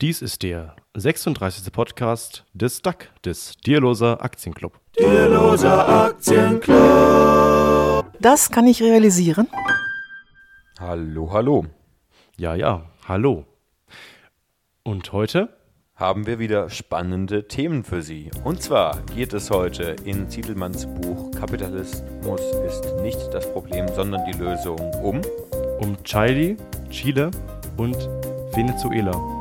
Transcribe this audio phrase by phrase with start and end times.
[0.00, 1.72] Dies ist der 36.
[1.72, 4.78] Podcast des DAC, des Dierloser Aktienclub.
[4.96, 8.06] Dierloser Aktienclub.
[8.20, 9.48] Das kann ich realisieren.
[10.78, 11.66] Hallo, hallo.
[12.36, 13.44] Ja, ja, hallo.
[14.84, 15.48] Und heute?
[15.96, 18.30] Haben wir wieder spannende Themen für Sie.
[18.44, 24.38] Und zwar geht es heute in Zietelmanns Buch Kapitalismus ist nicht das Problem, sondern die
[24.38, 25.20] Lösung um
[25.80, 26.56] Um Chile,
[26.88, 27.32] Chile
[27.76, 27.96] und
[28.54, 29.37] Venezuela.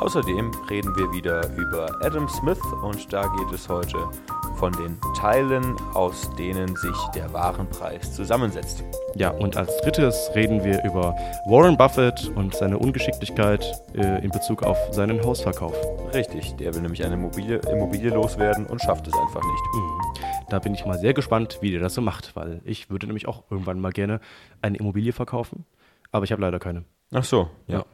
[0.00, 4.08] Außerdem reden wir wieder über Adam Smith und da geht es heute
[4.56, 8.84] von den Teilen, aus denen sich der Warenpreis zusammensetzt.
[9.16, 13.64] Ja, und als drittes reden wir über Warren Buffett und seine Ungeschicklichkeit
[13.94, 15.74] äh, in Bezug auf seinen Hausverkauf.
[16.14, 19.62] Richtig, der will nämlich eine Immobilie, Immobilie loswerden und schafft es einfach nicht.
[19.74, 20.24] Mhm.
[20.48, 23.26] Da bin ich mal sehr gespannt, wie der das so macht, weil ich würde nämlich
[23.26, 24.20] auch irgendwann mal gerne
[24.62, 25.66] eine Immobilie verkaufen,
[26.12, 26.84] aber ich habe leider keine.
[27.12, 27.84] Ach so, Ja.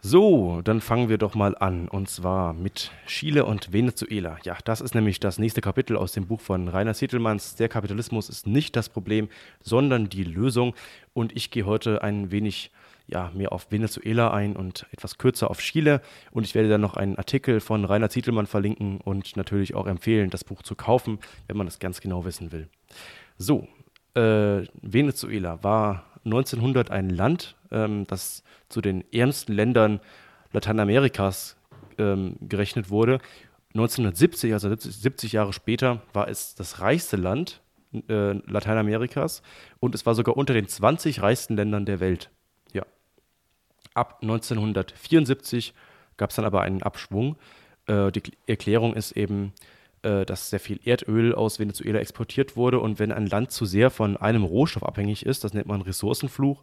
[0.00, 1.88] So, dann fangen wir doch mal an.
[1.88, 4.38] Und zwar mit Chile und Venezuela.
[4.44, 7.56] Ja, das ist nämlich das nächste Kapitel aus dem Buch von Rainer Sietelmanns.
[7.56, 9.28] Der Kapitalismus ist nicht das Problem,
[9.60, 10.74] sondern die Lösung.
[11.14, 12.70] Und ich gehe heute ein wenig
[13.08, 16.00] ja, mehr auf Venezuela ein und etwas kürzer auf Chile.
[16.30, 20.30] Und ich werde dann noch einen Artikel von Rainer Zietelmann verlinken und natürlich auch empfehlen,
[20.30, 22.68] das Buch zu kaufen, wenn man das ganz genau wissen will.
[23.36, 23.66] So,
[24.14, 30.00] äh, Venezuela war 1900 ein Land, ähm, das zu den ärmsten Ländern
[30.52, 31.56] Lateinamerikas
[31.98, 33.20] ähm, gerechnet wurde.
[33.74, 37.60] 1970, also 70, 70 Jahre später, war es das reichste Land
[37.92, 39.42] äh, Lateinamerikas
[39.80, 42.30] und es war sogar unter den 20 reichsten Ländern der Welt.
[42.72, 42.84] Ja.
[43.94, 45.74] Ab 1974
[46.16, 47.36] gab es dann aber einen Abschwung.
[47.86, 49.52] Äh, die Erklärung ist eben,
[50.02, 53.90] äh, dass sehr viel Erdöl aus Venezuela exportiert wurde und wenn ein Land zu sehr
[53.90, 56.62] von einem Rohstoff abhängig ist, das nennt man Ressourcenfluch,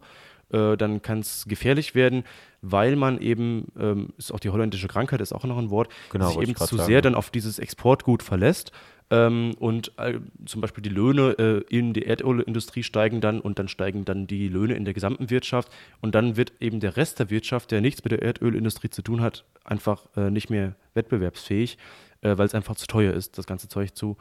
[0.50, 2.24] äh, dann kann es gefährlich werden,
[2.62, 6.28] weil man eben, ähm, ist auch die holländische Krankheit, ist auch noch ein Wort, Genau,
[6.28, 6.86] sich eben zu sagen.
[6.86, 8.72] sehr dann auf dieses Exportgut verlässt.
[9.10, 13.68] Ähm, und äh, zum Beispiel die Löhne äh, in der Erdölindustrie steigen dann und dann
[13.68, 15.70] steigen dann die Löhne in der gesamten Wirtschaft
[16.00, 19.20] und dann wird eben der Rest der Wirtschaft, der nichts mit der Erdölindustrie zu tun
[19.20, 21.78] hat, einfach äh, nicht mehr wettbewerbsfähig,
[22.22, 24.16] äh, weil es einfach zu teuer ist, das ganze Zeug zu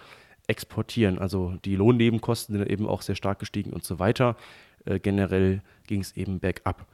[0.48, 1.18] exportieren.
[1.18, 4.36] Also die Lohnnebenkosten sind eben auch sehr stark gestiegen und so weiter.
[4.86, 6.86] Äh, generell ging es eben bergab.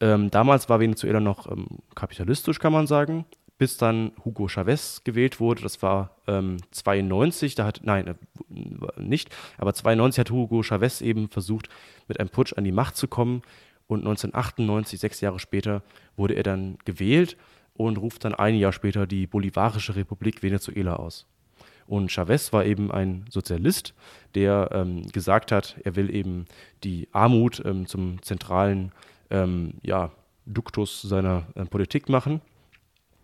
[0.00, 3.26] Ähm, damals war Venezuela noch ähm, kapitalistisch, kann man sagen,
[3.58, 5.62] bis dann Hugo Chavez gewählt wurde.
[5.62, 8.14] Das war ähm, 92, da hat, nein, äh,
[8.96, 11.68] nicht, aber 92 hat Hugo Chavez eben versucht,
[12.08, 13.42] mit einem Putsch an die Macht zu kommen.
[13.86, 15.82] Und 1998, sechs Jahre später,
[16.16, 17.36] wurde er dann gewählt
[17.74, 21.26] und ruft dann ein Jahr später die Bolivarische Republik Venezuela aus.
[21.86, 23.94] Und Chavez war eben ein Sozialist,
[24.34, 26.46] der ähm, gesagt hat, er will eben
[26.82, 28.92] die Armut ähm, zum zentralen
[29.30, 30.10] ähm, ja,
[30.46, 32.40] Duktus seiner äh, Politik machen.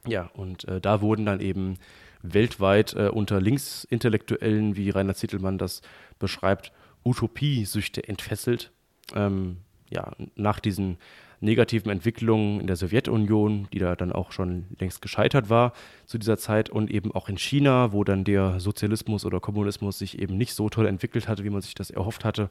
[0.06, 1.76] Ja, und äh, da wurden dann eben
[2.22, 5.82] weltweit äh, unter Linksintellektuellen, wie Rainer Zittelmann das
[6.18, 6.72] beschreibt,
[7.04, 8.72] Utopiesüchte entfesselt.
[9.14, 9.58] Ähm,
[9.90, 10.98] ja, nach diesen
[11.40, 15.72] negativen Entwicklungen in der Sowjetunion, die da dann auch schon längst gescheitert war
[16.04, 20.18] zu dieser Zeit und eben auch in China, wo dann der Sozialismus oder Kommunismus sich
[20.18, 22.50] eben nicht so toll entwickelt hatte, wie man sich das erhofft hatte,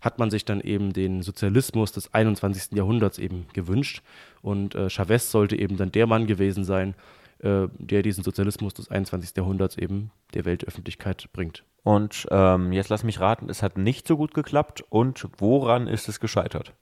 [0.00, 2.72] hat man sich dann eben den Sozialismus des 21.
[2.72, 4.02] Jahrhunderts eben gewünscht.
[4.42, 6.94] Und äh, Chavez sollte eben dann der Mann gewesen sein,
[7.40, 9.36] äh, der diesen Sozialismus des 21.
[9.36, 11.64] Jahrhunderts eben der Weltöffentlichkeit bringt.
[11.82, 14.84] Und ähm, jetzt lass mich raten, es hat nicht so gut geklappt.
[14.88, 16.72] Und woran ist es gescheitert?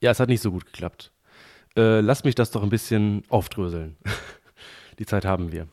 [0.00, 1.12] Ja, es hat nicht so gut geklappt.
[1.76, 3.96] Äh, lass mich das doch ein bisschen aufdröseln.
[4.98, 5.68] die Zeit haben wir.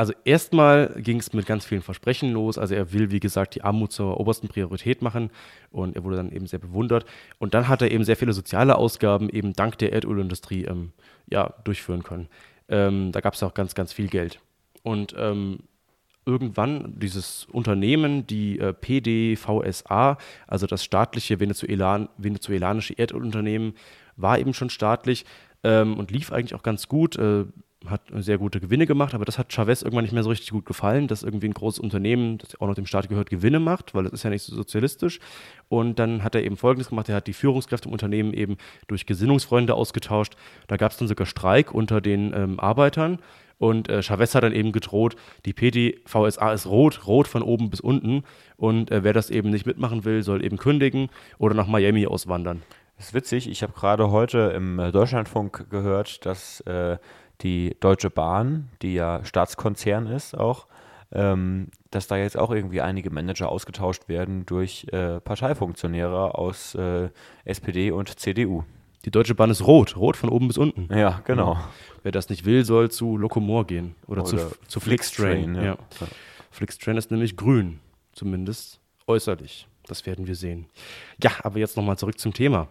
[0.00, 2.56] Also erstmal ging es mit ganz vielen Versprechen los.
[2.56, 5.28] Also er will, wie gesagt, die Armut zur obersten Priorität machen
[5.70, 7.04] und er wurde dann eben sehr bewundert.
[7.38, 10.92] Und dann hat er eben sehr viele soziale Ausgaben eben dank der Erdölindustrie ähm,
[11.28, 12.28] ja, durchführen können.
[12.70, 14.40] Ähm, da gab es auch ganz, ganz viel Geld.
[14.82, 15.58] Und ähm,
[16.24, 20.16] irgendwann dieses Unternehmen, die äh, PDVSA,
[20.46, 23.74] also das staatliche Venezuelan venezuelanische Erdölunternehmen,
[24.16, 25.26] war eben schon staatlich
[25.62, 27.44] ähm, und lief eigentlich auch ganz gut, äh,
[27.86, 30.66] hat sehr gute Gewinne gemacht, aber das hat Chavez irgendwann nicht mehr so richtig gut
[30.66, 34.04] gefallen, dass irgendwie ein großes Unternehmen, das auch noch dem Staat gehört, Gewinne macht, weil
[34.04, 35.18] das ist ja nicht so sozialistisch.
[35.68, 39.06] Und dann hat er eben Folgendes gemacht, er hat die Führungskräfte im Unternehmen eben durch
[39.06, 40.34] Gesinnungsfreunde ausgetauscht.
[40.66, 43.18] Da gab es dann sogar Streik unter den ähm, Arbeitern.
[43.56, 47.80] Und äh, Chavez hat dann eben gedroht, die PDVSA ist rot, rot von oben bis
[47.80, 48.24] unten.
[48.56, 51.08] Und äh, wer das eben nicht mitmachen will, soll eben kündigen
[51.38, 52.62] oder nach Miami auswandern.
[53.00, 56.98] Das ist witzig, ich habe gerade heute im äh, Deutschlandfunk gehört, dass äh,
[57.42, 60.66] die Deutsche Bahn, die ja Staatskonzern ist auch,
[61.12, 67.08] ähm, dass da jetzt auch irgendwie einige Manager ausgetauscht werden durch äh, Parteifunktionäre aus äh,
[67.44, 68.64] SPD und CDU.
[69.04, 70.94] Die Deutsche Bahn ist rot, rot von oben bis unten.
[70.94, 71.54] Ja, genau.
[71.54, 71.68] Ja.
[72.02, 75.54] Wer das nicht will, soll zu Locomore gehen oder, oder zu, zu Flixtrain.
[75.54, 75.62] Ja.
[75.62, 75.78] Ja.
[76.50, 77.80] Flixtrain ist nämlich grün,
[78.12, 79.66] zumindest äußerlich.
[79.86, 80.66] Das werden wir sehen.
[81.22, 82.68] Ja, aber jetzt nochmal zurück zum Thema.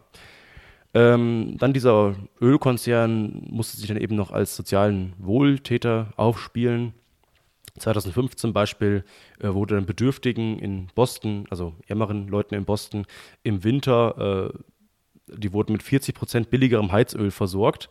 [0.94, 6.94] Ähm, dann dieser Ölkonzern musste sich dann eben noch als sozialen Wohltäter aufspielen.
[7.78, 9.06] 2005 zum Beispiel
[9.40, 13.06] äh, wurde dann Bedürftigen in Boston, also ärmeren Leuten in Boston,
[13.44, 17.90] im Winter, äh, die wurden mit 40 Prozent billigerem Heizöl versorgt.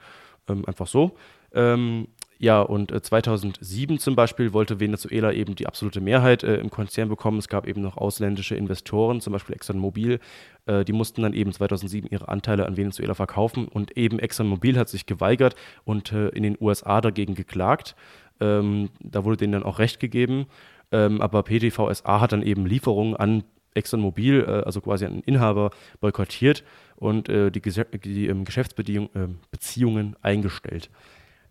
[0.48, 1.16] Ähm, einfach so.
[1.52, 2.08] Ähm,
[2.40, 7.08] ja, und äh, 2007 zum Beispiel wollte Venezuela eben die absolute Mehrheit äh, im Konzern
[7.08, 7.38] bekommen.
[7.38, 10.20] Es gab eben noch ausländische Investoren, zum Beispiel ExxonMobil.
[10.66, 14.88] Äh, die mussten dann eben 2007 ihre Anteile an Venezuela verkaufen und eben ExxonMobil hat
[14.88, 17.96] sich geweigert und äh, in den USA dagegen geklagt.
[18.40, 20.46] Ähm, da wurde denen dann auch Recht gegeben.
[20.92, 23.42] Ähm, aber PDVSA hat dann eben Lieferungen an
[23.74, 25.70] ExxonMobil, äh, also quasi an den Inhaber,
[26.00, 26.62] boykottiert
[26.94, 30.88] und äh, die, die ähm, Geschäftsbeziehungen eingestellt.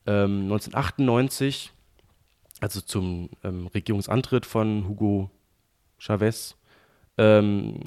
[0.07, 5.29] 1998, ähm, also zum ähm, Regierungsantritt von Hugo
[5.99, 6.55] Chavez,
[7.17, 7.79] ähm,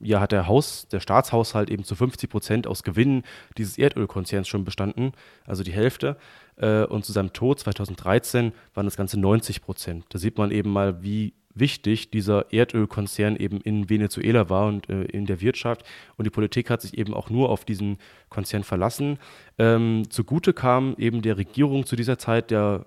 [0.00, 3.22] ja, hat der Haus, der Staatshaushalt eben zu 50 Prozent aus Gewinnen
[3.58, 5.12] dieses Erdölkonzerns schon bestanden,
[5.44, 6.16] also die Hälfte.
[6.56, 10.06] Äh, und zu seinem Tod 2013 waren das Ganze 90 Prozent.
[10.08, 15.02] Da sieht man eben mal, wie wichtig dieser Erdölkonzern eben in Venezuela war und äh,
[15.04, 15.84] in der Wirtschaft.
[16.16, 19.18] Und die Politik hat sich eben auch nur auf diesen Konzern verlassen.
[19.58, 22.86] Ähm, zugute kam eben der Regierung zu dieser Zeit der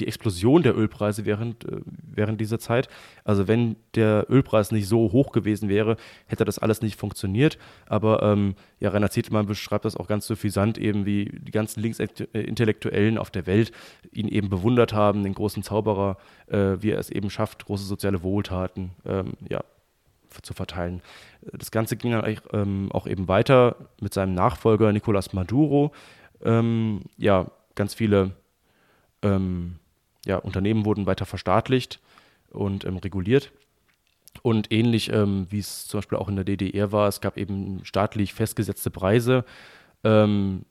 [0.00, 2.88] die Explosion der Ölpreise während, äh, während dieser Zeit.
[3.24, 5.96] Also wenn der Ölpreis nicht so hoch gewesen wäre,
[6.26, 7.58] hätte das alles nicht funktioniert.
[7.86, 13.18] Aber ähm, ja, Rainer Zietelmann beschreibt das auch ganz suffisant, eben wie die ganzen Linksintellektuellen
[13.18, 13.72] auf der Welt
[14.12, 16.16] ihn eben bewundert haben, den großen Zauberer,
[16.46, 19.62] äh, wie er es eben schafft, große soziale Wohltaten ähm, ja,
[20.42, 21.02] zu verteilen.
[21.52, 25.92] Das Ganze ging dann ähm, auch eben weiter mit seinem Nachfolger Nicolás Maduro.
[26.42, 28.32] Ähm, ja, ganz viele
[29.22, 29.76] ähm,
[30.26, 32.00] ja, Unternehmen wurden weiter verstaatlicht
[32.50, 33.52] und ähm, reguliert.
[34.42, 37.80] Und ähnlich ähm, wie es zum Beispiel auch in der DDR war, es gab eben
[37.84, 39.44] staatlich festgesetzte Preise
[40.04, 40.64] ähm,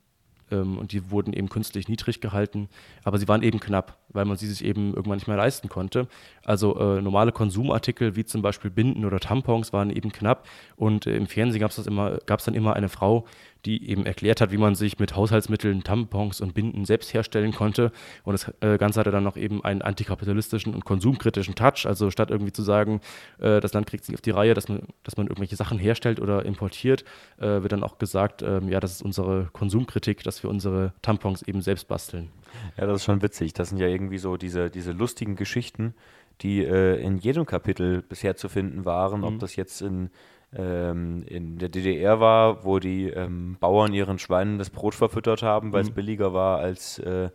[0.51, 2.69] ähm, und die wurden eben künstlich niedrig gehalten,
[3.03, 6.07] aber sie waren eben knapp, weil man sie sich eben irgendwann nicht mehr leisten konnte.
[6.43, 11.15] Also äh, normale Konsumartikel wie zum Beispiel Binden oder Tampons waren eben knapp und äh,
[11.15, 13.25] im Fernsehen gab es immer, dann immer eine Frau,
[13.65, 17.91] die eben erklärt hat, wie man sich mit Haushaltsmitteln Tampons und Binden selbst herstellen konnte.
[18.23, 21.85] Und das äh, Ganze hatte dann noch eben einen antikapitalistischen und konsumkritischen Touch.
[21.85, 23.01] Also statt irgendwie zu sagen,
[23.39, 26.19] äh, das Land kriegt sich auf die Reihe, dass man, dass man irgendwelche Sachen herstellt
[26.19, 27.03] oder importiert,
[27.37, 31.41] äh, wird dann auch gesagt, ähm, ja, das ist unsere Konsumkritik, dass wir unsere Tampons
[31.41, 32.29] eben selbst basteln.
[32.77, 33.53] Ja, das ist schon witzig.
[33.53, 35.93] Das sind ja irgendwie so diese, diese lustigen Geschichten,
[36.41, 39.27] die in jedem Kapitel bisher zu finden waren, mhm.
[39.27, 40.11] ob das jetzt in
[40.57, 45.71] ähm, in der DDR war, wo die ähm, Bauern ihren Schweinen das Brot verfüttert haben,
[45.71, 45.95] weil es mhm.
[45.95, 47.29] billiger war als, äh,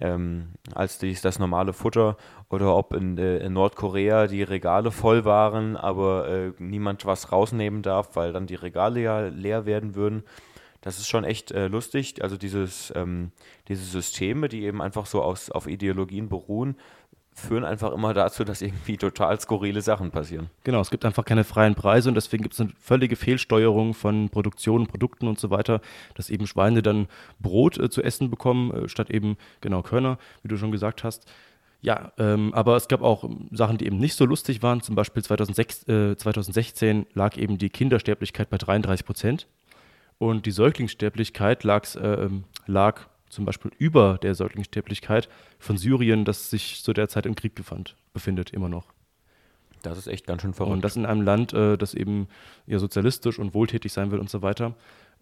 [0.00, 2.16] ähm, als dies, das normale Futter,
[2.50, 7.82] oder ob in, äh, in, Nordkorea die Regale voll waren, aber äh, niemand was rausnehmen
[7.82, 10.24] darf, weil dann die Regale ja leer werden würden.
[10.80, 12.22] Das ist schon echt äh, lustig.
[12.22, 13.32] Also dieses, ähm,
[13.68, 16.76] diese Systeme, die eben einfach so aus, auf Ideologien beruhen,
[17.36, 20.48] führen einfach immer dazu, dass irgendwie total skurrile Sachen passieren.
[20.64, 24.30] Genau, es gibt einfach keine freien Preise und deswegen gibt es eine völlige Fehlsteuerung von
[24.30, 25.80] Produktionen, Produkten und so weiter,
[26.14, 30.48] dass eben Schweine dann Brot äh, zu essen bekommen, äh, statt eben, genau, Körner, wie
[30.48, 31.30] du schon gesagt hast.
[31.82, 34.80] Ja, ähm, aber es gab auch Sachen, die eben nicht so lustig waren.
[34.80, 39.46] Zum Beispiel 2006, äh, 2016 lag eben die Kindersterblichkeit bei 33 Prozent
[40.18, 42.28] und die Säuglingssterblichkeit äh,
[42.66, 45.28] lag zum Beispiel über der Säuglingssterblichkeit
[45.58, 48.92] von Syrien, das sich zu der Zeit im Krieg befand, befindet, immer noch.
[49.82, 50.72] Das ist echt ganz schön verrückt.
[50.72, 52.28] Und das in einem Land, äh, das eben
[52.66, 54.74] ja sozialistisch und wohltätig sein will und so weiter.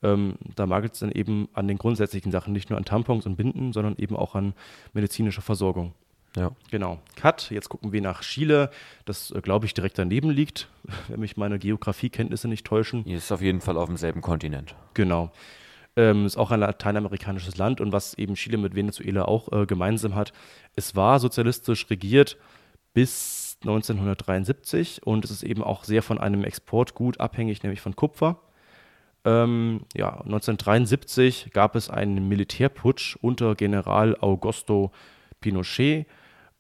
[0.02, 3.36] Ähm, da mangelt es dann eben an den grundsätzlichen Sachen, nicht nur an Tampons und
[3.36, 4.54] Binden, sondern eben auch an
[4.92, 5.94] medizinischer Versorgung.
[6.36, 6.50] Ja.
[6.70, 7.00] Genau.
[7.16, 7.50] Cut.
[7.50, 8.70] Jetzt gucken wir nach Chile,
[9.04, 10.68] das, äh, glaube ich, direkt daneben liegt,
[11.08, 13.04] wenn mich meine Geografiekenntnisse nicht täuschen.
[13.04, 14.74] Hier ist auf jeden Fall auf demselben Kontinent.
[14.94, 15.30] Genau.
[15.96, 20.14] Ähm, ist auch ein lateinamerikanisches Land und was eben Chile mit Venezuela auch äh, gemeinsam
[20.14, 20.32] hat,
[20.74, 22.36] es war sozialistisch regiert
[22.94, 28.40] bis 1973 und es ist eben auch sehr von einem Exportgut abhängig, nämlich von Kupfer.
[29.24, 34.92] Ähm, ja, 1973 gab es einen Militärputsch unter General Augusto
[35.40, 36.06] Pinochet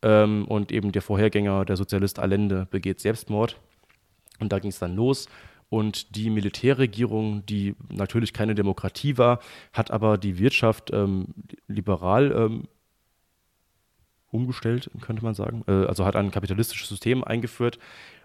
[0.02, 3.56] ähm, und eben der Vorhergänger, der Sozialist Allende, begeht Selbstmord.
[4.40, 5.28] Und da ging es dann los.
[5.70, 9.40] Und die Militärregierung, die natürlich keine Demokratie war,
[9.72, 11.26] hat aber die Wirtschaft ähm,
[11.66, 12.68] liberal ähm,
[14.30, 15.64] umgestellt, könnte man sagen.
[15.66, 17.78] Äh, also hat ein kapitalistisches System eingeführt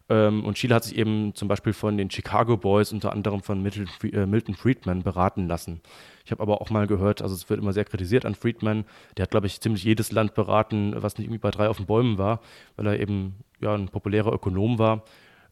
[0.10, 3.64] Ähm, und Chile hat sich eben zum Beispiel von den Chicago Boys, unter anderem von
[3.64, 5.82] äh, Milton Friedman, beraten lassen.
[6.26, 8.86] Ich habe aber auch mal gehört, also es wird immer sehr kritisiert an Friedman.
[9.18, 11.86] Der hat, glaube ich, ziemlich jedes Land beraten, was nicht irgendwie bei drei auf den
[11.86, 12.42] Bäumen war,
[12.76, 15.04] weil er eben ja, ein populärer Ökonom war.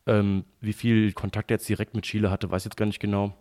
[0.07, 2.99] Ähm, wie viel Kontakt er jetzt direkt mit Chile hatte, weiß ich jetzt gar nicht
[2.99, 3.33] genau.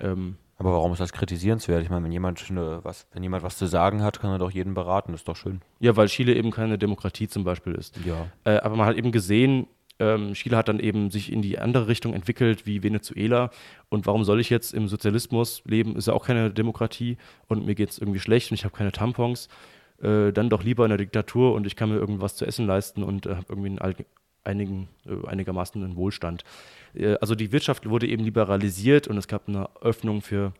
[0.00, 1.82] Ähm, aber warum ist das kritisierenswert?
[1.82, 4.50] Ich meine, wenn jemand, eine, was, wenn jemand was zu sagen hat, kann er doch
[4.50, 5.60] jeden beraten, das ist doch schön.
[5.80, 7.98] Ja, weil Chile eben keine Demokratie zum Beispiel ist.
[8.04, 8.26] Ja.
[8.44, 9.66] Äh, aber man hat eben gesehen,
[9.98, 13.50] ähm, Chile hat dann eben sich in die andere Richtung entwickelt wie Venezuela.
[13.90, 15.96] Und warum soll ich jetzt im Sozialismus leben?
[15.96, 17.18] Ist ja auch keine Demokratie
[17.48, 19.48] und mir geht es irgendwie schlecht und ich habe keine Tampons.
[20.02, 23.02] Äh, dann doch lieber in der Diktatur und ich kann mir irgendwas zu essen leisten
[23.02, 23.78] und äh, habe irgendwie einen
[24.46, 26.44] einigen, äh, einigermaßen einen Wohlstand.
[26.94, 30.52] Äh, also die Wirtschaft wurde eben liberalisiert und es gab eine Öffnung für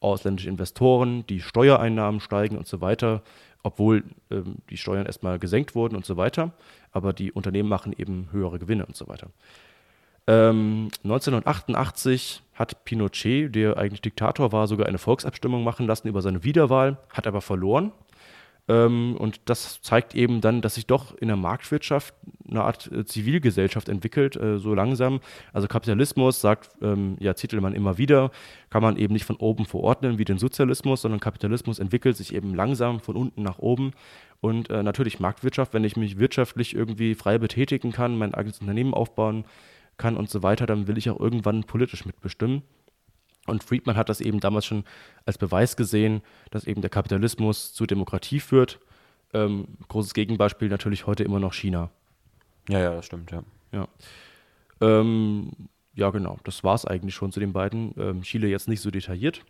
[0.00, 3.22] ausländische Investoren, die Steuereinnahmen steigen und so weiter,
[3.62, 6.52] obwohl ähm, die Steuern erstmal gesenkt wurden und so weiter
[6.92, 9.28] aber die Unternehmen machen eben höhere Gewinne und so weiter.
[10.26, 16.44] Ähm, 1988 hat Pinochet, der eigentlich Diktator war, sogar eine Volksabstimmung machen lassen über seine
[16.44, 17.92] Wiederwahl, hat aber verloren.
[18.68, 22.14] Ähm, und das zeigt eben dann, dass sich doch in der Marktwirtschaft
[22.48, 25.20] eine Art äh, Zivilgesellschaft entwickelt, äh, so langsam.
[25.52, 28.30] Also Kapitalismus, sagt ähm, ja Zittelmann immer wieder,
[28.70, 32.54] kann man eben nicht von oben verordnen wie den Sozialismus, sondern Kapitalismus entwickelt sich eben
[32.54, 33.92] langsam von unten nach oben.
[34.40, 38.94] Und äh, natürlich Marktwirtschaft, wenn ich mich wirtschaftlich irgendwie frei betätigen kann, mein eigenes Unternehmen
[38.94, 39.44] aufbauen
[39.96, 42.62] kann und so weiter, dann will ich auch irgendwann politisch mitbestimmen.
[43.46, 44.84] Und Friedman hat das eben damals schon
[45.26, 48.80] als Beweis gesehen, dass eben der Kapitalismus zu Demokratie führt.
[49.32, 51.90] Ähm, großes Gegenbeispiel natürlich heute immer noch China.
[52.68, 53.42] Ja, ja, das stimmt, ja.
[53.72, 53.88] Ja,
[54.80, 55.50] ähm,
[55.94, 57.94] ja genau, das war es eigentlich schon zu den beiden.
[57.98, 59.44] Ähm, Chile jetzt nicht so detailliert.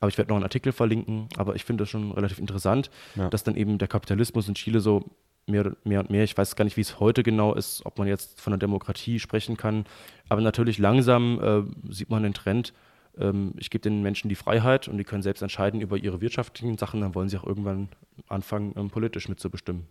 [0.00, 1.28] Aber ich werde noch einen Artikel verlinken.
[1.36, 3.28] Aber ich finde das schon relativ interessant, ja.
[3.28, 5.04] dass dann eben der Kapitalismus in Chile so
[5.46, 8.06] mehr, mehr und mehr, ich weiß gar nicht, wie es heute genau ist, ob man
[8.06, 9.86] jetzt von einer Demokratie sprechen kann.
[10.28, 12.72] Aber natürlich langsam äh, sieht man den Trend,
[13.18, 16.78] ähm, ich gebe den Menschen die Freiheit und die können selbst entscheiden über ihre wirtschaftlichen
[16.78, 17.88] Sachen, dann wollen sie auch irgendwann
[18.28, 19.86] anfangen, ähm, politisch mitzubestimmen.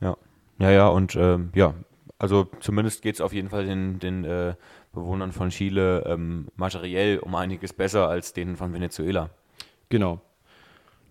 [0.00, 0.16] Ja,
[0.58, 1.74] ja, ja, und ähm, ja,
[2.18, 4.54] also zumindest geht es auf jeden Fall den, den äh,
[4.92, 9.30] Bewohnern von Chile ähm, materiell um einiges besser als denen von Venezuela.
[9.88, 10.20] Genau.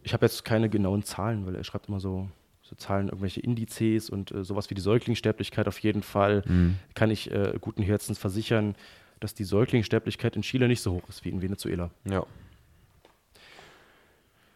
[0.03, 2.29] Ich habe jetzt keine genauen Zahlen, weil er schreibt immer so,
[2.61, 6.43] so Zahlen, irgendwelche Indizes und äh, sowas wie die Säuglingssterblichkeit auf jeden Fall.
[6.45, 6.77] Mhm.
[6.95, 8.75] Kann ich äh, guten Herzens versichern,
[9.21, 11.91] dass die Säuglingssterblichkeit in Chile nicht so hoch ist wie in Venezuela.
[12.03, 12.25] Ja.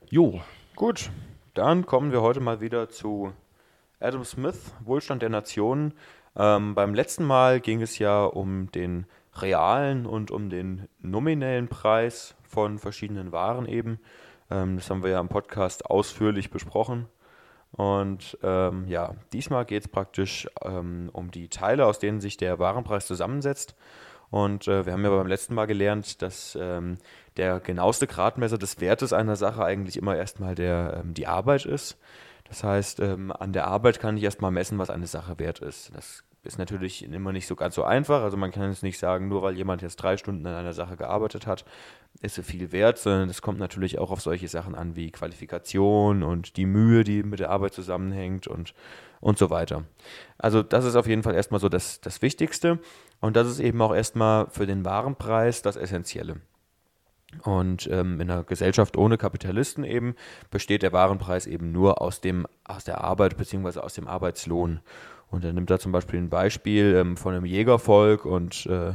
[0.09, 0.41] Jo.
[0.75, 1.09] Gut,
[1.53, 3.31] dann kommen wir heute mal wieder zu
[4.01, 5.93] Adam Smith, Wohlstand der Nationen.
[6.35, 9.05] Ähm, beim letzten Mal ging es ja um den
[9.35, 13.99] realen und um den nominellen Preis von verschiedenen Waren eben.
[14.51, 17.07] Ähm, das haben wir ja im Podcast ausführlich besprochen.
[17.71, 22.59] Und ähm, ja, diesmal geht es praktisch ähm, um die Teile, aus denen sich der
[22.59, 23.75] Warenpreis zusammensetzt.
[24.35, 26.97] Und äh, wir haben ja beim letzten Mal gelernt, dass ähm,
[27.37, 31.97] der genaueste Gradmesser des Wertes einer Sache eigentlich immer erstmal der, ähm, die Arbeit ist.
[32.43, 35.95] Das heißt, ähm, an der Arbeit kann ich erstmal messen, was eine Sache wert ist.
[35.95, 38.21] Das ist natürlich immer nicht so ganz so einfach.
[38.21, 40.97] Also man kann jetzt nicht sagen, nur weil jemand jetzt drei Stunden an einer Sache
[40.97, 41.65] gearbeitet hat,
[42.21, 46.23] ist sie viel wert, sondern es kommt natürlich auch auf solche Sachen an wie Qualifikation
[46.23, 48.73] und die Mühe, die mit der Arbeit zusammenhängt und,
[49.19, 49.83] und so weiter.
[50.37, 52.79] Also das ist auf jeden Fall erstmal so das, das Wichtigste
[53.19, 56.41] und das ist eben auch erstmal für den Warenpreis das Essentielle.
[57.43, 60.15] Und ähm, in einer Gesellschaft ohne Kapitalisten eben
[60.51, 63.79] besteht der Warenpreis eben nur aus, dem, aus der Arbeit bzw.
[63.79, 64.79] aus dem Arbeitslohn.
[65.35, 68.93] Und er nimmt da zum Beispiel ein Beispiel ähm, von einem Jägervolk und äh,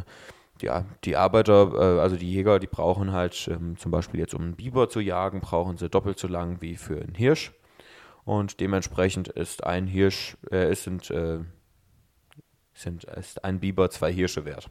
[0.63, 4.41] ja, die Arbeiter, äh, also die Jäger, die brauchen halt ähm, zum Beispiel jetzt, um
[4.41, 7.53] einen Biber zu jagen, brauchen sie doppelt so lang wie für einen Hirsch.
[8.25, 11.41] Und dementsprechend ist ein Hirsch, äh, ist, sind, äh,
[12.73, 14.71] sind, ist ein Biber zwei Hirsche wert.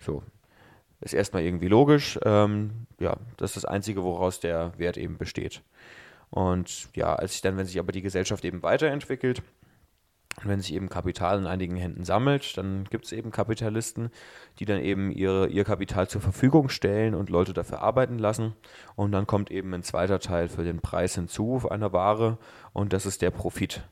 [0.00, 0.24] So.
[1.00, 2.18] Ist erstmal irgendwie logisch.
[2.24, 5.62] Ähm, ja, das ist das Einzige, woraus der Wert eben besteht.
[6.30, 9.44] Und ja, als sich dann, wenn sich aber die Gesellschaft eben weiterentwickelt,
[10.44, 14.10] wenn sich eben Kapital in einigen Händen sammelt, dann gibt es eben Kapitalisten,
[14.58, 18.54] die dann eben ihre, ihr Kapital zur Verfügung stellen und Leute dafür arbeiten lassen.
[18.96, 22.38] Und dann kommt eben ein zweiter Teil für den Preis hinzu einer Ware
[22.72, 23.82] und das ist der Profit.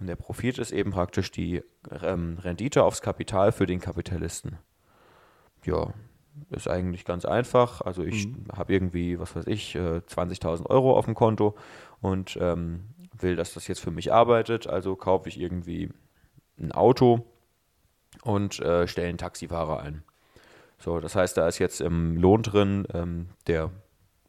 [0.00, 1.62] Und der Profit ist eben praktisch die
[2.02, 4.58] ähm, Rendite aufs Kapital für den Kapitalisten.
[5.64, 5.94] Ja,
[6.50, 7.80] ist eigentlich ganz einfach.
[7.80, 8.46] Also ich mhm.
[8.54, 11.56] habe irgendwie, was weiß ich, 20.000 äh, Euro auf dem Konto
[12.00, 12.84] und ähm,
[13.18, 15.90] will, dass das jetzt für mich arbeitet, also kaufe ich irgendwie
[16.58, 17.26] ein Auto
[18.22, 20.02] und äh, stelle einen Taxifahrer ein.
[20.78, 23.70] So, das heißt, da ist jetzt im Lohn drin ähm, der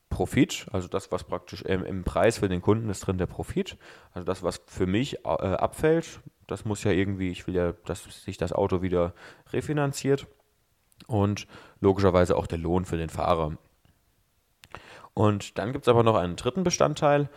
[0.09, 3.77] Profit, also das, was praktisch im, im, Preis für den Kunden ist drin, der Profit.
[4.13, 8.03] Also das, was für mich äh, abfällt, das muss ja irgendwie, ich will ja, dass
[8.23, 9.13] sich das Auto wieder
[9.51, 10.27] refinanziert.
[11.07, 11.47] Und
[11.79, 13.57] logischerweise auch der Lohn für den Fahrer.
[15.13, 17.29] Und dann gibt es aber noch einen dritten Bestandteil,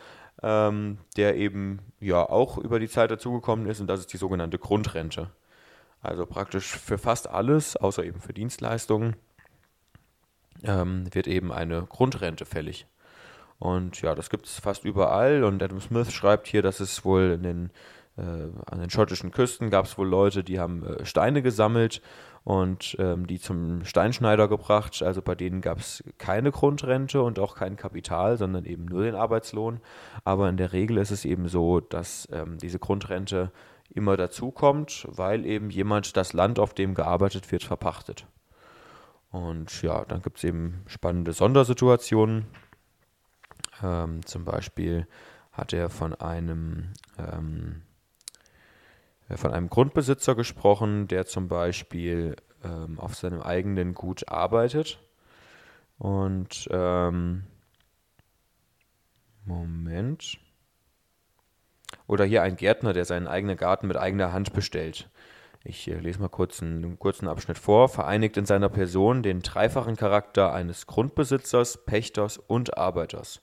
[0.42, 4.58] ähm, der eben ja auch über die Zeit dazugekommen ist, und das ist die sogenannte
[4.58, 5.30] Grundrente.
[6.02, 9.16] Also praktisch für fast alles, außer eben für Dienstleistungen,
[10.62, 12.86] ähm, wird eben eine Grundrente fällig.
[13.58, 15.44] Und ja, das gibt es fast überall.
[15.44, 17.70] Und Adam Smith schreibt hier, dass es wohl in den,
[18.16, 22.02] an den schottischen Küsten gab es wohl Leute, die haben äh, Steine gesammelt
[22.44, 25.02] und ähm, die zum Steinschneider gebracht.
[25.02, 29.14] Also bei denen gab es keine Grundrente und auch kein Kapital, sondern eben nur den
[29.14, 29.80] Arbeitslohn.
[30.24, 33.52] Aber in der Regel ist es eben so, dass ähm, diese Grundrente
[33.92, 38.26] immer dazukommt, weil eben jemand das Land, auf dem gearbeitet wird, verpachtet.
[39.30, 42.46] Und ja, dann gibt es eben spannende Sondersituationen.
[43.82, 45.06] Ähm, zum Beispiel
[45.52, 47.82] hat er von einem, ähm,
[49.36, 55.00] von einem Grundbesitzer gesprochen, der zum Beispiel ähm, auf seinem eigenen Gut arbeitet.
[55.98, 57.44] Und ähm,
[59.44, 60.38] Moment.
[62.06, 65.10] Oder hier ein Gärtner, der seinen eigenen Garten mit eigener Hand bestellt.
[65.62, 67.88] Ich äh, lese mal kurz einen, einen, kurzen Abschnitt vor.
[67.88, 73.42] Vereinigt in seiner Person den dreifachen Charakter eines Grundbesitzers, Pächters und Arbeiters.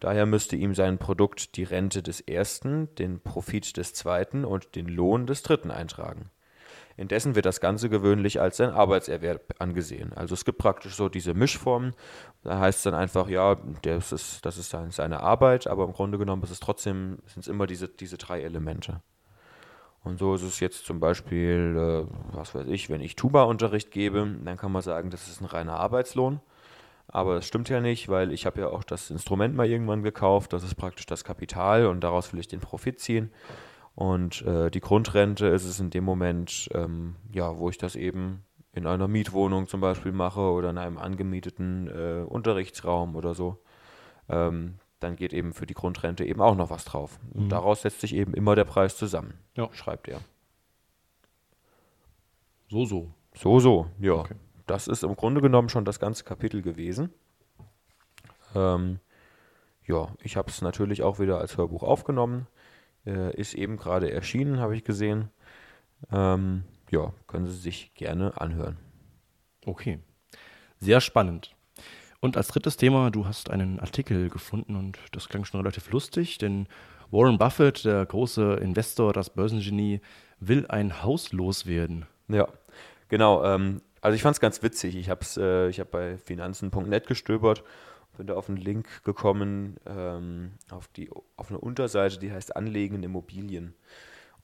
[0.00, 4.86] Daher müsste ihm sein Produkt die Rente des ersten, den Profit des zweiten und den
[4.86, 6.30] Lohn des dritten eintragen.
[6.96, 10.12] Indessen wird das Ganze gewöhnlich als sein Arbeitserwerb angesehen.
[10.14, 11.94] Also es gibt praktisch so diese Mischformen.
[12.42, 16.18] Da heißt es dann einfach, ja, das ist, das ist seine Arbeit, aber im Grunde
[16.18, 19.02] genommen ist es trotzdem, sind es immer diese, diese drei Elemente.
[20.02, 24.26] Und so ist es jetzt zum Beispiel, äh, was weiß ich, wenn ich Tuba-Unterricht gebe,
[24.44, 26.40] dann kann man sagen, das ist ein reiner Arbeitslohn.
[27.12, 30.52] Aber das stimmt ja nicht, weil ich habe ja auch das Instrument mal irgendwann gekauft.
[30.52, 33.32] Das ist praktisch das Kapital und daraus will ich den Profit ziehen.
[33.94, 38.44] Und äh, die Grundrente ist es in dem Moment, ähm, ja, wo ich das eben
[38.72, 43.60] in einer Mietwohnung zum Beispiel mache oder in einem angemieteten äh, Unterrichtsraum oder so.
[44.28, 47.18] Ähm, dann geht eben für die Grundrente eben auch noch was drauf.
[47.32, 47.48] Und mhm.
[47.48, 49.68] daraus setzt sich eben immer der Preis zusammen, ja.
[49.72, 50.20] schreibt er.
[52.68, 53.10] So, so.
[53.34, 54.14] So, so, ja.
[54.14, 54.34] Okay.
[54.70, 57.12] Das ist im Grunde genommen schon das ganze Kapitel gewesen.
[58.54, 59.00] Ähm,
[59.84, 62.46] ja, ich habe es natürlich auch wieder als Hörbuch aufgenommen.
[63.04, 65.28] Äh, ist eben gerade erschienen, habe ich gesehen.
[66.12, 68.76] Ähm, ja, können Sie sich gerne anhören.
[69.66, 69.98] Okay.
[70.78, 71.56] Sehr spannend.
[72.20, 76.38] Und als drittes Thema, du hast einen Artikel gefunden und das klang schon relativ lustig,
[76.38, 76.68] denn
[77.10, 80.00] Warren Buffett, der große Investor, das Börsengenie,
[80.38, 82.06] will ein Haus loswerden.
[82.28, 82.46] Ja,
[83.08, 83.44] genau.
[83.44, 84.96] Ähm, also ich fand es ganz witzig.
[84.96, 87.64] Ich habe äh, ich hab bei finanzen.net gestöbert,
[88.16, 92.96] bin da auf einen Link gekommen, ähm, auf, die, auf eine Unterseite, die heißt Anlegen
[92.96, 93.74] in Immobilien.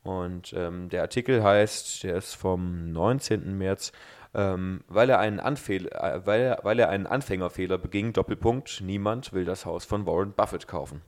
[0.03, 3.59] Und ähm, der Artikel heißt, der ist vom 19.
[3.59, 3.92] März,
[4.35, 9.45] ähm, weil, er einen äh, weil, er, weil er einen Anfängerfehler beging, Doppelpunkt, niemand will
[9.45, 11.03] das Haus von Warren Buffett kaufen.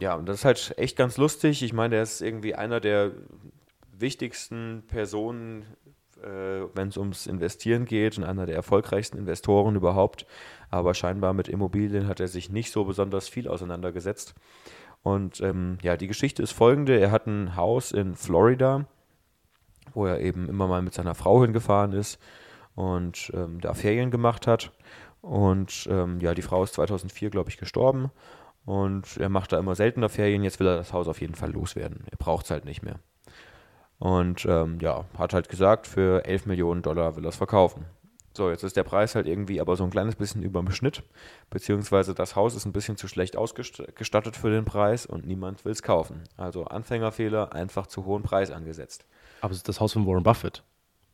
[0.00, 1.62] Ja, und das ist halt echt ganz lustig.
[1.62, 3.12] Ich meine, er ist irgendwie einer der
[3.92, 5.64] wichtigsten Personen,
[6.22, 10.26] wenn es ums Investieren geht und einer der erfolgreichsten Investoren überhaupt.
[10.70, 14.34] Aber scheinbar mit Immobilien hat er sich nicht so besonders viel auseinandergesetzt.
[15.02, 16.98] Und ähm, ja, die Geschichte ist folgende.
[16.98, 18.86] Er hat ein Haus in Florida
[19.94, 22.20] wo er eben immer mal mit seiner Frau hingefahren ist
[22.74, 24.72] und ähm, da Ferien gemacht hat.
[25.20, 28.10] Und ähm, ja, die Frau ist 2004, glaube ich, gestorben.
[28.64, 30.44] Und er macht da immer seltener Ferien.
[30.44, 32.04] Jetzt will er das Haus auf jeden Fall loswerden.
[32.10, 33.00] Er braucht es halt nicht mehr.
[33.98, 37.84] Und ähm, ja, hat halt gesagt, für 11 Millionen Dollar will er es verkaufen.
[38.38, 41.02] So, jetzt ist der Preis halt irgendwie aber so ein kleines bisschen über dem Schnitt,
[41.50, 45.72] beziehungsweise das Haus ist ein bisschen zu schlecht ausgestattet für den Preis und niemand will
[45.72, 46.22] es kaufen.
[46.36, 49.06] Also Anfängerfehler, einfach zu hohen Preis angesetzt.
[49.40, 50.62] Aber es ist das Haus von Warren Buffett.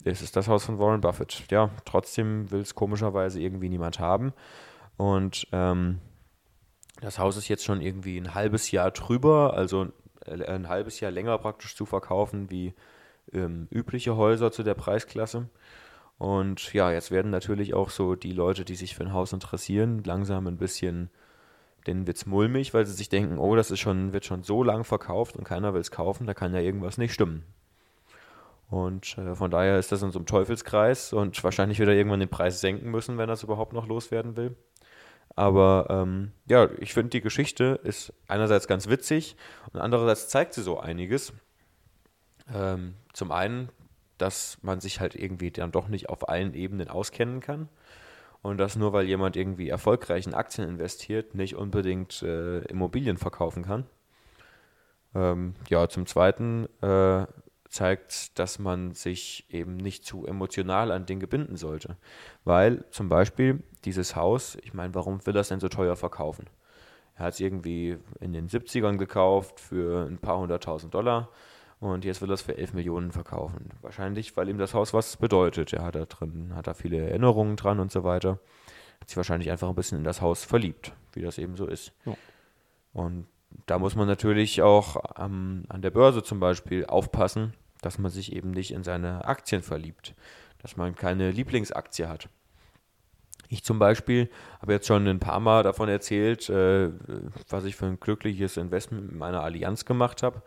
[0.04, 1.44] Es ist das Haus von Warren Buffett.
[1.50, 4.34] Ja, trotzdem will es komischerweise irgendwie niemand haben.
[4.98, 6.00] Und ähm,
[7.00, 9.88] das Haus ist jetzt schon irgendwie ein halbes Jahr drüber, also
[10.28, 12.74] ein halbes Jahr länger praktisch zu verkaufen wie
[13.32, 15.48] ähm, übliche Häuser zu der Preisklasse.
[16.18, 20.02] Und ja, jetzt werden natürlich auch so die Leute, die sich für ein Haus interessieren,
[20.04, 21.10] langsam ein bisschen,
[21.86, 24.84] wird es mulmig, weil sie sich denken, oh, das ist schon, wird schon so lang
[24.84, 27.44] verkauft und keiner will es kaufen, da kann ja irgendwas nicht stimmen.
[28.70, 32.20] Und äh, von daher ist das in so einem Teufelskreis und wahrscheinlich wird er irgendwann
[32.20, 34.56] den Preis senken müssen, wenn er es überhaupt noch loswerden will.
[35.36, 39.36] Aber ähm, ja, ich finde, die Geschichte ist einerseits ganz witzig
[39.72, 41.32] und andererseits zeigt sie so einiges.
[42.52, 43.68] Ähm, zum einen,
[44.18, 47.68] dass man sich halt irgendwie dann doch nicht auf allen Ebenen auskennen kann.
[48.42, 53.64] und dass nur weil jemand irgendwie erfolgreich in Aktien investiert, nicht unbedingt äh, Immobilien verkaufen
[53.64, 53.86] kann.
[55.14, 57.26] Ähm, ja, zum Zweiten äh,
[57.74, 61.96] zeigt, dass man sich eben nicht zu emotional an Dinge binden sollte.
[62.44, 66.46] Weil zum Beispiel dieses Haus, ich meine, warum will er es denn so teuer verkaufen?
[67.16, 71.28] Er hat es irgendwie in den 70ern gekauft für ein paar hunderttausend Dollar
[71.80, 73.70] und jetzt will er es für 11 Millionen verkaufen.
[73.82, 75.72] Wahrscheinlich, weil ihm das Haus was bedeutet.
[75.72, 78.40] Er hat da drin, hat da viele Erinnerungen dran und so weiter.
[79.00, 81.92] Hat sich wahrscheinlich einfach ein bisschen in das Haus verliebt, wie das eben so ist.
[82.04, 82.16] Ja.
[82.92, 83.26] Und
[83.66, 88.32] da muss man natürlich auch ähm, an der Börse zum Beispiel aufpassen, dass man sich
[88.32, 90.14] eben nicht in seine Aktien verliebt,
[90.62, 92.28] dass man keine Lieblingsaktie hat.
[93.48, 96.90] Ich zum Beispiel habe jetzt schon ein paar Mal davon erzählt, äh,
[97.48, 100.42] was ich für ein glückliches Investment mit meiner Allianz gemacht habe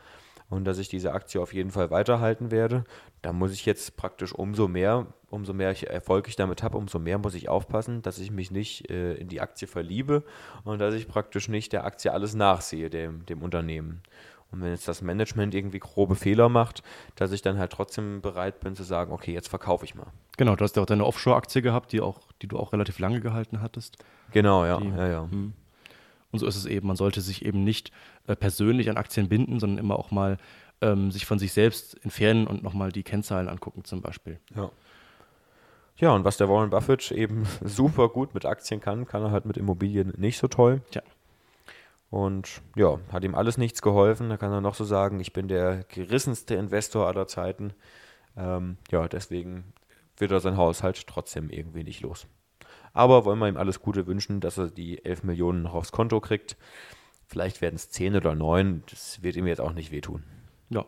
[0.50, 2.86] und dass ich diese Aktie auf jeden Fall weiterhalten werde.
[3.21, 7.17] Da muss ich jetzt praktisch umso mehr, umso mehr Erfolg ich damit habe, umso mehr
[7.17, 10.23] muss ich aufpassen, dass ich mich nicht äh, in die Aktie verliebe
[10.63, 14.02] und dass ich praktisch nicht der Aktie alles nachsehe, dem, dem Unternehmen.
[14.51, 16.81] Und wenn jetzt das Management irgendwie grobe Fehler macht,
[17.15, 20.07] dass ich dann halt trotzdem bereit bin zu sagen, okay, jetzt verkaufe ich mal.
[20.38, 23.19] Genau, du hast ja auch deine Offshore-Aktie gehabt, die auch, die du auch relativ lange
[23.19, 23.97] gehalten hattest.
[24.31, 25.21] Genau, ja, die, ja, ja.
[25.29, 25.53] Hm.
[26.31, 26.88] Und so ist es eben.
[26.88, 27.91] Man sollte sich eben nicht
[28.27, 30.38] äh, persönlich an Aktien binden, sondern immer auch mal
[30.81, 34.39] ähm, sich von sich selbst entfernen und nochmal die Kennzahlen angucken, zum Beispiel.
[34.55, 34.71] Ja.
[35.99, 39.45] Ja, und was der Warren Buffett eben super gut mit Aktien kann, kann er halt
[39.45, 40.81] mit Immobilien nicht so toll.
[40.91, 41.01] Tja.
[42.10, 44.30] Und ja, hat ihm alles nichts geholfen.
[44.30, 47.74] Da kann er noch so sagen, ich bin der gerissenste Investor aller Zeiten.
[48.38, 49.74] Ähm, ja, deswegen
[50.17, 52.28] wird er sein Haus halt trotzdem irgendwie nicht los.
[52.93, 56.20] Aber wollen wir ihm alles Gute wünschen, dass er die 11 Millionen noch aufs Konto
[56.20, 56.58] kriegt.
[57.28, 58.84] Vielleicht werden es 10 oder 9.
[58.89, 60.24] Das wird ihm jetzt auch nicht wehtun.
[60.70, 60.86] Ja.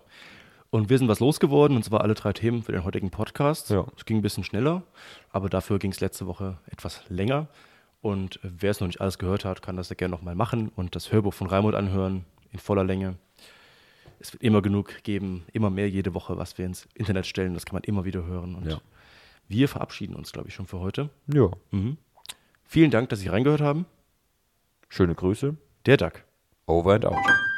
[0.71, 3.69] Und wir sind was losgeworden, und zwar alle drei Themen für den heutigen Podcast.
[3.71, 3.85] Ja.
[3.97, 4.83] Es ging ein bisschen schneller,
[5.31, 7.47] aber dafür ging es letzte Woche etwas länger.
[8.01, 10.95] Und wer es noch nicht alles gehört hat, kann das ja gerne nochmal machen und
[10.95, 13.15] das Hörbuch von Raimund anhören in voller Länge.
[14.19, 17.53] Es wird immer genug geben, immer mehr jede Woche, was wir ins Internet stellen.
[17.53, 18.55] Das kann man immer wieder hören.
[18.55, 18.81] Und ja.
[19.47, 21.09] Wir verabschieden uns, glaube ich, schon für heute.
[21.27, 21.49] Ja.
[21.71, 21.97] Mhm.
[22.63, 23.85] Vielen Dank, dass Sie reingehört haben.
[24.89, 25.55] Schöne Grüße.
[25.85, 26.23] Der Duck.
[26.67, 27.48] Over and out.